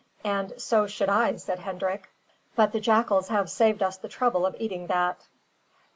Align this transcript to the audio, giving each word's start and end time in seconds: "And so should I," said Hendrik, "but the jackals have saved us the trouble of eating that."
"And 0.25 0.59
so 0.59 0.87
should 0.87 1.09
I," 1.09 1.35
said 1.35 1.59
Hendrik, 1.59 2.09
"but 2.55 2.71
the 2.71 2.79
jackals 2.79 3.27
have 3.27 3.51
saved 3.51 3.83
us 3.83 3.97
the 3.97 4.09
trouble 4.09 4.47
of 4.47 4.55
eating 4.59 4.87
that." 4.87 5.27